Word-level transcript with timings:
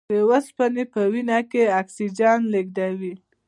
د 0.09 0.13
اوسپنې 0.29 0.83
په 0.93 1.01
وینه 1.11 1.39
کې 1.49 1.63
اکسیجن 1.81 2.39
لېږدوي. 2.53 3.13